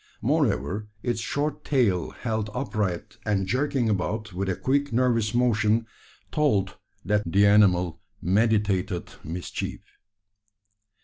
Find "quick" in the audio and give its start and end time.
4.55-4.91